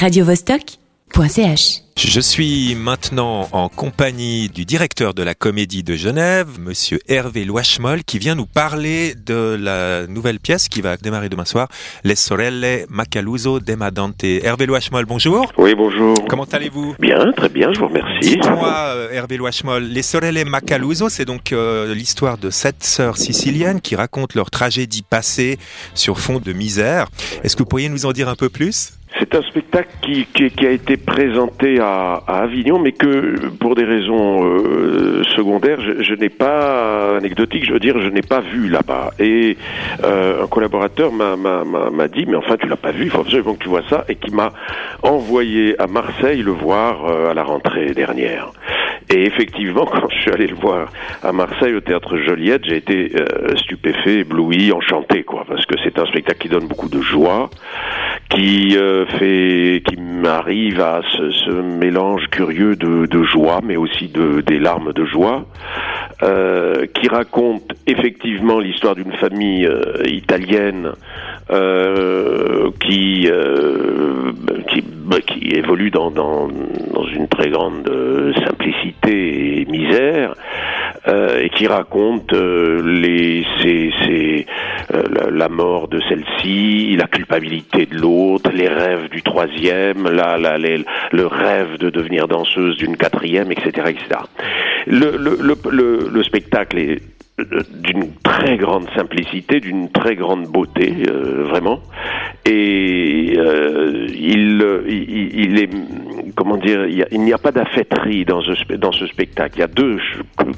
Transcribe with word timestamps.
radiovostok.ch. 0.00 1.85
Je 1.98 2.20
suis 2.20 2.74
maintenant 2.74 3.48
en 3.52 3.70
compagnie 3.70 4.50
du 4.50 4.66
directeur 4.66 5.14
de 5.14 5.22
la 5.22 5.34
Comédie 5.34 5.82
de 5.82 5.94
Genève, 5.94 6.46
monsieur 6.60 6.98
Hervé 7.08 7.46
Loachemol, 7.46 8.04
qui 8.04 8.18
vient 8.18 8.34
nous 8.34 8.44
parler 8.44 9.14
de 9.14 9.56
la 9.58 10.06
nouvelle 10.06 10.38
pièce 10.38 10.68
qui 10.68 10.82
va 10.82 10.98
démarrer 10.98 11.30
demain 11.30 11.46
soir, 11.46 11.68
Les 12.04 12.14
Sorelle 12.14 12.84
Macaluso 12.90 13.60
Demadante. 13.60 14.24
Hervé 14.24 14.66
Loachemol, 14.66 15.06
bonjour. 15.06 15.50
Oui, 15.56 15.74
bonjour. 15.74 16.16
Comment 16.28 16.44
allez-vous? 16.44 16.96
Bien, 16.98 17.32
très 17.32 17.48
bien, 17.48 17.72
je 17.72 17.78
vous 17.78 17.88
remercie. 17.88 18.28
Dites-moi, 18.28 18.74
euh, 18.94 19.10
Hervé 19.12 19.38
Loachemol, 19.38 19.82
Les 19.84 20.02
Sorelle 20.02 20.44
Macaluso, 20.44 21.08
c'est 21.08 21.24
donc 21.24 21.52
euh, 21.52 21.94
l'histoire 21.94 22.36
de 22.36 22.50
sept 22.50 22.84
sœurs 22.84 23.16
siciliennes 23.16 23.80
qui 23.80 23.96
racontent 23.96 24.34
leur 24.34 24.50
tragédie 24.50 25.02
passée 25.02 25.58
sur 25.94 26.18
fond 26.20 26.40
de 26.40 26.52
misère. 26.52 27.08
Est-ce 27.42 27.56
que 27.56 27.62
vous 27.62 27.68
pourriez 27.68 27.88
nous 27.88 28.04
en 28.04 28.12
dire 28.12 28.28
un 28.28 28.36
peu 28.36 28.50
plus? 28.50 28.92
C'est 29.18 29.34
un 29.34 29.42
spectacle 29.42 29.88
qui, 30.02 30.26
qui, 30.34 30.50
qui 30.50 30.66
a 30.66 30.70
été 30.70 30.98
présenté 30.98 31.80
à, 31.80 31.85
à 31.86 32.42
Avignon, 32.42 32.78
mais 32.78 32.92
que 32.92 33.48
pour 33.60 33.74
des 33.74 33.84
raisons 33.84 34.44
euh, 34.44 35.22
secondaires, 35.36 35.80
je, 35.80 36.02
je 36.02 36.14
n'ai 36.14 36.28
pas 36.28 37.16
anecdotique, 37.16 37.64
je 37.64 37.72
veux 37.72 37.78
dire, 37.78 38.00
je 38.00 38.08
n'ai 38.08 38.22
pas 38.22 38.40
vu 38.40 38.68
là-bas. 38.68 39.10
Et 39.18 39.56
euh, 40.04 40.44
un 40.44 40.46
collaborateur 40.46 41.12
m'a- 41.12 42.08
dit, 42.08 42.24
mais 42.26 42.36
enfin, 42.36 42.56
tu 42.56 42.68
l'as 42.68 42.76
pas 42.76 42.92
vu, 42.92 43.04
il 43.04 43.10
faut 43.10 43.20
absolument 43.20 43.54
que 43.54 43.62
tu 43.62 43.68
vois 43.68 43.82
ça, 43.88 44.04
et 44.08 44.14
qui 44.16 44.32
m'a 44.34 44.50
envoyé 45.02 45.74
à 45.80 45.86
Marseille 45.86 46.42
le 46.42 46.52
voir 46.52 47.04
euh, 47.06 47.30
à 47.30 47.34
la 47.34 47.42
rentrée 47.42 47.92
dernière. 47.94 48.50
Et 49.08 49.24
effectivement, 49.24 49.84
quand 49.92 50.08
je 50.10 50.16
suis 50.20 50.30
allé 50.32 50.46
le 50.46 50.56
voir 50.56 50.88
à 51.22 51.32
Marseille 51.32 51.74
au 51.74 51.80
théâtre 51.80 52.16
Joliette, 52.18 52.64
j'ai 52.64 52.76
été 52.76 53.12
stupéfait, 53.56 54.20
ébloui, 54.20 54.72
enchanté, 54.72 55.22
quoi, 55.24 55.44
parce 55.48 55.64
que 55.66 55.74
c'est 55.84 55.98
un 55.98 56.06
spectacle 56.06 56.38
qui 56.38 56.48
donne 56.48 56.66
beaucoup 56.66 56.88
de 56.88 57.00
joie, 57.00 57.50
qui 58.30 58.76
euh, 58.76 59.06
fait, 59.18 59.82
qui 59.86 59.96
m'arrive 60.00 60.80
à 60.80 61.00
ce, 61.16 61.30
ce 61.30 61.50
mélange 61.50 62.26
curieux 62.30 62.76
de, 62.76 63.06
de 63.06 63.22
joie, 63.22 63.60
mais 63.62 63.76
aussi 63.76 64.08
de 64.08 64.40
des 64.40 64.58
larmes 64.58 64.92
de 64.92 65.04
joie, 65.04 65.44
euh, 66.22 66.86
qui 66.94 67.08
raconte 67.08 67.72
effectivement 67.86 68.58
l'histoire 68.58 68.94
d'une 68.94 69.12
famille 69.12 69.66
euh, 69.66 70.02
italienne 70.06 70.92
euh, 71.50 72.70
qui, 72.84 73.28
euh, 73.30 74.32
qui 74.72 74.82
bah, 74.82 75.20
qui 75.20 75.50
évolue 75.50 75.90
dans, 75.90 76.10
dans 76.10 76.48
dans 76.48 77.06
une 77.06 77.28
très 77.28 77.50
grande 77.50 77.88
euh, 77.88 78.32
simplicité 78.44 79.60
et 79.60 79.64
misère 79.66 80.34
et 81.40 81.50
qui 81.50 81.68
raconte 81.68 82.32
les 82.32 83.46
c'est 83.62 83.90
euh, 84.08 84.42
la, 84.90 85.30
la 85.30 85.48
mort 85.48 85.88
de 85.88 86.00
celle-ci, 86.08 86.96
la 86.96 87.06
culpabilité 87.06 87.86
de 87.86 87.96
l'autre, 87.96 88.50
les 88.52 88.68
rêves 88.68 89.08
du 89.10 89.22
troisième, 89.22 90.08
la, 90.08 90.38
la, 90.38 90.58
le 90.58 91.26
rêve 91.26 91.78
de 91.78 91.90
devenir 91.90 92.28
danseuse 92.28 92.76
d'une 92.76 92.96
quatrième, 92.96 93.52
etc., 93.52 93.88
etc. 93.88 94.20
Le, 94.86 95.16
le, 95.16 95.38
le, 95.40 95.56
le, 95.70 96.08
le 96.12 96.22
spectacle 96.22 96.78
est 96.78 97.00
euh, 97.00 97.15
d'une 97.38 98.12
très 98.22 98.56
grande 98.56 98.88
simplicité, 98.96 99.60
d'une 99.60 99.90
très 99.90 100.14
grande 100.14 100.46
beauté, 100.46 101.04
euh, 101.08 101.44
vraiment. 101.44 101.80
Et 102.46 103.34
euh, 103.36 104.06
il, 104.08 104.62
euh, 104.62 104.84
il, 104.88 105.58
est, 105.58 105.68
comment 106.36 106.56
dire, 106.56 106.86
il 106.86 107.20
n'y 107.20 107.32
a, 107.32 107.38
pas 107.38 107.50
d'affaîtrie 107.50 108.24
dans 108.24 108.40
ce, 108.40 108.74
dans 108.74 108.92
ce 108.92 109.06
spectacle. 109.06 109.56
Il 109.56 109.60
y 109.60 109.64
a 109.64 109.66
deux 109.66 109.98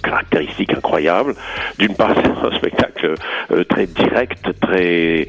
caractéristiques 0.03 0.75
incroyables. 0.75 1.35
D'une 1.79 1.95
part, 1.95 2.15
c'est 2.23 2.47
un 2.47 2.57
spectacle 2.59 3.15
euh, 3.51 3.65
très 3.65 3.87
direct, 3.87 4.49
très, 4.61 5.29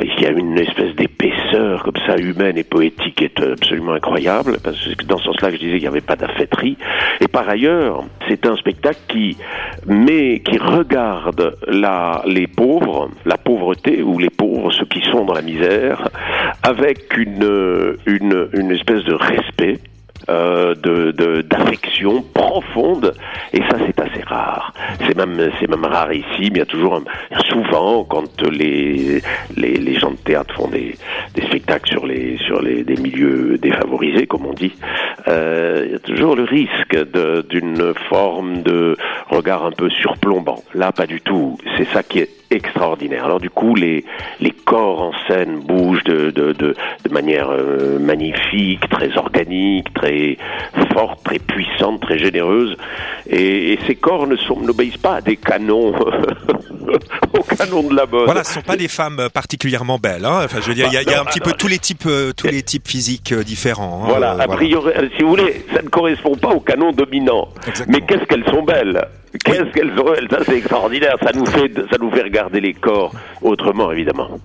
il 0.00 0.22
y 0.22 0.26
a 0.26 0.30
une 0.30 0.58
espèce 0.58 0.94
d'épaisseur 0.96 1.82
comme 1.82 1.96
ça 2.06 2.16
humaine 2.16 2.56
et 2.56 2.64
poétique 2.64 3.16
qui 3.16 3.24
est 3.24 3.40
absolument 3.40 3.92
incroyable. 3.92 4.58
Parce 4.62 4.76
que 4.94 5.04
dans 5.04 5.18
ce 5.18 5.24
sens-là 5.24 5.50
je 5.50 5.56
disais 5.56 5.72
qu'il 5.72 5.80
n'y 5.82 5.86
avait 5.86 6.00
pas 6.00 6.16
d'affaîtrie. 6.16 6.76
Et 7.20 7.28
par 7.28 7.48
ailleurs, 7.48 8.04
c'est 8.28 8.46
un 8.46 8.56
spectacle 8.56 8.98
qui 9.08 9.36
met, 9.86 10.40
qui 10.40 10.58
regarde 10.58 11.56
la, 11.66 12.22
les 12.26 12.46
pauvres, 12.46 13.10
la 13.24 13.36
pauvreté 13.38 14.02
ou 14.02 14.18
les 14.18 14.30
pauvres, 14.30 14.70
ceux 14.72 14.86
qui 14.86 15.00
sont 15.10 15.24
dans 15.24 15.34
la 15.34 15.42
misère, 15.42 16.08
avec 16.62 17.16
une, 17.16 17.96
une, 18.06 18.48
une 18.52 18.70
espèce 18.72 19.04
de 19.04 19.14
respect. 19.14 19.78
euh, 20.30 20.74
de- 20.74 21.40
d'affection 21.42 22.22
profonde 22.34 23.14
et 23.54 23.60
ça 23.70 23.76
c'est 23.86 23.98
assez 24.00 24.22
rare 24.26 24.74
c'est 25.06 25.16
même 25.16 25.50
c'est 25.60 25.68
même 25.68 25.84
rare 25.84 26.12
ici 26.12 26.26
mais 26.40 26.46
il 26.48 26.58
y 26.58 26.60
a 26.62 26.66
toujours 26.66 26.96
un- 26.96 27.40
souvent 27.50 28.04
quand 28.04 28.42
les, 28.50 29.20
les 29.56 29.94
gens 29.98 30.10
de 30.10 30.16
théâtre 30.16 30.54
font 30.54 30.68
des 30.68 30.94
des 31.34 31.42
spectacles 31.42 31.88
sur 31.90 32.06
les 32.06 32.36
sur 32.38 32.60
les 32.62 32.84
des 32.84 32.96
milieux 32.96 33.58
défavorisés 33.58 34.26
comme 34.26 34.46
on 34.46 34.52
dit 34.54 34.72
euh, 35.28 35.82
il 35.86 35.92
y 35.92 35.94
a 35.94 35.98
toujours 35.98 36.36
le 36.36 36.44
risque 36.44 36.96
d'une 37.50 37.92
forme 38.08 38.62
de 38.62 38.96
regard 39.30 39.64
un 39.64 39.72
peu 39.72 39.88
surplombant 39.90 40.62
là 40.74 40.92
pas 40.92 41.06
du 41.06 41.20
tout 41.20 41.56
c'est 41.76 41.88
ça 41.88 42.02
qui 42.02 42.20
est 42.20 42.30
extraordinaire. 42.50 43.26
Alors 43.26 43.40
du 43.40 43.50
coup, 43.50 43.74
les 43.74 44.06
les 44.40 44.52
corps 44.52 45.02
en 45.02 45.12
scène 45.28 45.60
bougent 45.60 46.02
de 46.04 46.30
de 46.30 46.52
de, 46.54 46.74
de 47.04 47.10
manière 47.12 47.50
euh, 47.50 47.98
magnifique, 47.98 48.88
très 48.88 49.18
organique, 49.18 49.92
très 49.92 50.38
forte, 50.94 51.22
très 51.24 51.38
puissante, 51.40 52.00
très 52.00 52.16
généreuse. 52.18 52.74
Et, 53.28 53.74
et 53.74 53.78
ces 53.86 53.96
corps 53.96 54.26
ne 54.26 54.36
sont 54.36 54.58
n'obéissent 54.62 54.87
pas 54.96 55.16
à 55.16 55.20
des 55.20 55.36
canons 55.36 55.92
au 57.34 57.42
canon 57.42 57.82
de 57.82 57.94
la 57.94 58.06
mode. 58.06 58.24
Voilà, 58.24 58.44
ce 58.44 58.54
sont 58.54 58.62
pas 58.62 58.76
des 58.76 58.88
femmes 58.88 59.28
particulièrement 59.32 59.98
belles. 59.98 60.24
Hein. 60.24 60.42
Enfin, 60.44 60.58
je 60.62 60.68
veux 60.68 60.74
dire, 60.74 60.86
il 60.88 60.94
y 60.94 60.96
a, 60.96 61.02
il 61.02 61.10
y 61.10 61.14
a 61.14 61.20
un 61.20 61.24
petit 61.24 61.40
peu 61.40 61.52
tous 61.52 61.68
les 61.68 61.78
types, 61.78 62.04
euh, 62.06 62.32
tous 62.32 62.46
les 62.46 62.62
types 62.62 62.88
physiques 62.88 63.32
euh, 63.32 63.42
différents. 63.44 64.02
hein. 64.04 64.08
Voilà, 64.08 64.34
Euh, 64.34 64.38
a 64.38 64.48
priori, 64.48 64.92
euh, 64.96 65.08
si 65.16 65.22
vous 65.22 65.30
voulez, 65.30 65.64
ça 65.74 65.82
ne 65.82 65.88
correspond 65.88 66.34
pas 66.36 66.48
au 66.48 66.60
canon 66.60 66.92
dominant. 66.92 67.48
Exactement. 67.66 67.98
Mais 68.00 68.06
qu'est-ce 68.06 68.24
qu'elles 68.24 68.46
sont 68.46 68.62
belles? 68.62 69.06
Qu'est-ce 69.44 69.72
qu'elles 69.72 69.96
sont 69.96 70.04
belles 70.04 70.28
Ça, 70.30 70.38
c'est 70.44 70.58
extraordinaire. 70.58 71.16
Ça 71.22 71.30
nous 71.34 71.46
fait, 71.46 71.72
ça 71.90 71.96
nous 72.00 72.10
fait 72.10 72.22
regarder 72.22 72.60
les 72.60 72.74
corps 72.74 73.12
autrement, 73.42 73.92
évidemment. 73.92 74.38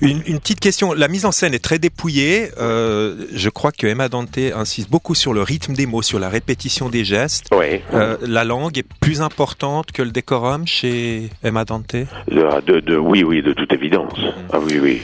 Une, 0.00 0.22
une 0.26 0.38
petite 0.40 0.60
question. 0.60 0.92
La 0.92 1.08
mise 1.08 1.24
en 1.24 1.32
scène 1.32 1.54
est 1.54 1.62
très 1.62 1.78
dépouillée. 1.78 2.48
Euh, 2.60 3.14
je 3.34 3.48
crois 3.48 3.72
que 3.72 3.86
Emma 3.86 4.08
Dante 4.08 4.38
insiste 4.54 4.90
beaucoup 4.90 5.14
sur 5.14 5.32
le 5.34 5.42
rythme 5.42 5.74
des 5.74 5.86
mots, 5.86 6.02
sur 6.02 6.18
la 6.18 6.28
répétition 6.28 6.88
des 6.88 7.04
gestes. 7.04 7.48
Oui. 7.52 7.80
Euh, 7.92 8.16
la 8.26 8.44
langue 8.44 8.78
est 8.78 8.86
plus 9.00 9.20
importante 9.22 9.92
que 9.92 10.02
le 10.02 10.10
décorum 10.10 10.66
chez 10.66 11.30
Emma 11.42 11.64
Dante? 11.64 11.96
De, 12.28 12.80
de, 12.80 12.96
oui, 12.96 13.22
oui, 13.22 13.42
de 13.42 13.52
toute 13.52 13.72
évidence. 13.72 14.18
Ah 14.52 14.58
oui, 14.60 14.78
oui. 14.82 15.02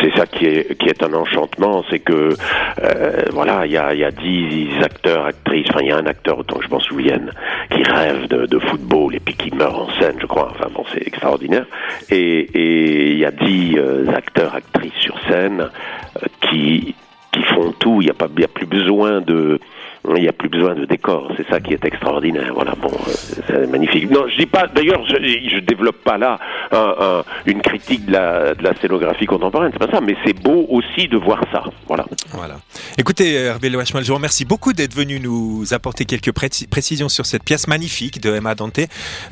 C'est 0.00 0.10
ça 0.16 0.26
qui 0.26 0.46
est, 0.46 0.78
qui 0.78 0.88
est 0.88 1.02
un 1.02 1.12
enchantement, 1.12 1.84
c'est 1.90 1.98
que, 1.98 2.30
euh, 2.82 3.22
voilà, 3.32 3.66
il 3.66 3.72
y 3.72 3.76
a, 3.76 3.94
y 3.94 4.04
a 4.04 4.10
dix 4.10 4.68
acteurs, 4.82 5.26
actrices, 5.26 5.66
enfin, 5.70 5.80
il 5.82 5.88
y 5.88 5.92
a 5.92 5.96
un 5.96 6.06
acteur, 6.06 6.38
autant 6.38 6.56
que 6.56 6.64
je 6.64 6.70
m'en 6.70 6.80
souvienne, 6.80 7.32
qui 7.70 7.82
rêve 7.82 8.26
de, 8.28 8.46
de 8.46 8.58
football 8.70 9.14
et 9.14 9.20
puis 9.20 9.34
qui 9.34 9.50
meurt 9.54 9.74
en 9.74 9.88
scène, 10.00 10.16
je 10.20 10.26
crois. 10.26 10.48
Enfin, 10.50 10.68
bon, 10.74 10.84
c'est 10.92 11.06
extraordinaire. 11.06 11.66
Et 12.10 13.10
il 13.12 13.18
y 13.18 13.24
a 13.24 13.30
dix 13.30 13.76
euh, 13.78 14.06
acteurs, 14.14 14.54
actrices 14.54 14.94
sur 15.00 15.16
scène 15.28 15.60
euh, 16.16 16.26
qui, 16.48 16.94
qui 17.32 17.42
font 17.42 17.72
tout. 17.78 18.00
Il 18.00 18.04
n'y 18.06 18.10
a 18.10 18.14
pas, 18.14 18.28
y 18.38 18.44
a 18.44 18.48
plus 18.48 18.66
besoin 18.66 19.20
de, 19.20 19.58
il 20.16 20.28
a 20.28 20.32
plus 20.32 20.48
besoin 20.48 20.74
de 20.74 20.84
décor, 20.86 21.30
c'est 21.36 21.46
ça 21.48 21.60
qui 21.60 21.74
est 21.74 21.84
extraordinaire. 21.84 22.52
Voilà, 22.54 22.72
bon, 22.80 22.88
euh, 22.88 23.12
c'est 23.46 23.66
magnifique. 23.70 24.10
Non, 24.10 24.26
je 24.28 24.36
dis 24.38 24.46
pas. 24.46 24.66
D'ailleurs, 24.66 25.04
je, 25.06 25.16
je 25.16 25.58
développe 25.60 26.02
pas 26.02 26.16
là 26.18 26.38
un- 26.72 26.94
un- 27.00 27.22
une 27.46 27.60
critique 27.60 28.06
de 28.06 28.12
la, 28.12 28.54
de 28.54 28.62
la 28.64 28.74
scénographie 28.76 29.26
contemporaine. 29.26 29.70
C'est 29.72 29.86
pas 29.86 29.92
ça, 29.94 30.00
mais 30.00 30.16
c'est 30.24 30.40
beau 30.42 30.66
aussi 30.70 31.06
de 31.08 31.16
voir 31.18 31.40
ça. 31.52 31.64
Voilà. 31.86 31.99
Voilà. 32.40 32.56
Écoutez, 32.96 33.34
Hervé 33.34 33.68
Loachmal, 33.68 34.02
je 34.02 34.08
vous 34.08 34.14
remercie 34.14 34.46
beaucoup 34.46 34.72
d'être 34.72 34.94
venu 34.94 35.20
nous 35.20 35.74
apporter 35.74 36.06
quelques 36.06 36.30
préci- 36.32 36.66
précisions 36.66 37.10
sur 37.10 37.26
cette 37.26 37.44
pièce 37.44 37.68
magnifique 37.68 38.18
de 38.22 38.34
Emma 38.34 38.54
Dante. 38.54 38.80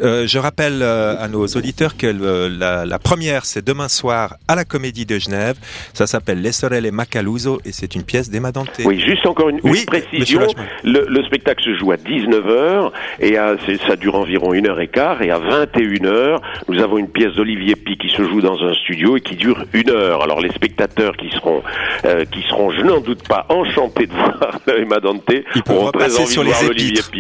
Euh, 0.03 0.27
je 0.27 0.39
rappelle 0.39 0.81
euh, 0.83 1.17
à 1.19 1.27
nos 1.27 1.47
auditeurs 1.47 1.97
que 1.97 2.07
le- 2.07 2.49
la, 2.49 2.85
la 2.85 2.99
première, 2.99 3.47
c'est 3.47 3.65
demain 3.65 3.89
soir 3.89 4.37
à 4.47 4.55
la 4.57 4.67
Comédie 4.67 5.07
de 5.07 5.19
Genève. 5.19 5.57
Ça 5.95 6.07
s'appelle 6.07 6.43
Les 6.43 6.53
Sorelle 6.53 6.85
et 6.85 6.91
Macaluso 6.91 7.63
et 7.65 7.73
c'est 7.73 7.95
une 7.95 8.03
pièce 8.03 8.29
d'Emma 8.29 8.53
Dante. 8.53 8.69
Oui, 8.85 9.01
juste 9.01 9.25
encore 9.25 9.49
une, 9.49 9.61
précision. 9.87 10.41
Le, 10.85 11.07
le 11.09 11.25
spectacle 11.25 11.65
se 11.65 11.75
joue 11.79 11.93
à 11.93 11.97
19h 11.97 12.91
et 13.21 13.39
à- 13.39 13.57
ça 13.87 13.97
dure 13.97 14.17
environ 14.17 14.53
une 14.53 14.69
heure 14.69 14.81
et 14.83 14.89
quart. 14.89 15.23
Et 15.23 15.31
à 15.31 15.39
21h, 15.39 16.41
nous 16.69 16.79
avons 16.83 16.99
une 16.99 17.09
pièce 17.09 17.33
d'Olivier 17.37 17.75
Pi 17.75 17.97
qui 17.97 18.11
se 18.11 18.23
joue 18.23 18.43
dans 18.43 18.63
un 18.63 18.75
studio 18.75 19.17
et 19.17 19.23
qui 19.23 19.35
dure 19.37 19.65
une 19.73 19.89
heure. 19.89 20.23
Alors 20.23 20.43
les 20.43 20.51
spectateurs 20.51 21.17
qui 21.17 21.31
seront, 21.31 21.63
euh, 22.05 22.27
qui 22.27 22.43
seront, 22.43 22.71
je 22.71 22.83
n'en 22.99 23.05
doute 23.05 23.27
pas, 23.27 23.47
enchantés 23.49 24.07
de 24.07 24.13
voir 24.13 24.61
Emma 24.77 25.01
Dante, 25.01 25.23
Ils 25.29 25.63
repasser 25.67 26.23
envie 26.23 26.33
sur 26.33 26.45
les 26.45 26.65
épîtres. 26.65 27.11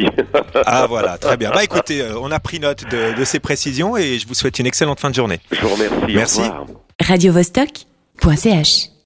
Ah 0.66 0.86
voilà, 0.86 1.18
très 1.18 1.36
bien. 1.36 1.50
Bah 1.50 1.64
écoutez, 1.64 2.00
euh, 2.02 2.18
on 2.20 2.30
a 2.30 2.40
pris 2.40 2.60
note 2.60 2.84
de, 2.90 3.18
de 3.18 3.24
ces 3.24 3.40
précisions 3.40 3.96
et 3.96 4.18
je 4.18 4.26
vous 4.26 4.34
souhaite 4.34 4.58
une 4.58 4.66
excellente 4.66 5.00
fin 5.00 5.10
de 5.10 5.14
journée. 5.14 5.40
Je 5.50 5.60
vous 5.60 5.68
remercie. 5.68 6.14
Merci. 6.14 6.40
revoir. 6.42 6.66
radiovostok.ch 7.00 8.88